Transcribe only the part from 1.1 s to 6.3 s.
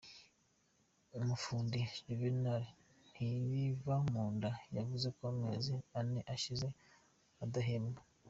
Umufundi, Juvenal Ntirivamunda yavuze ko amezi ane